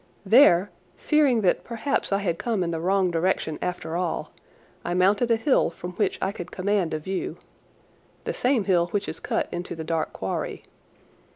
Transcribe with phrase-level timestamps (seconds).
[0.25, 4.31] There, fearing that perhaps I had come in the wrong direction after all,
[4.83, 9.19] I mounted a hill from which I could command a view—the same hill which is
[9.19, 10.63] cut into the dark quarry.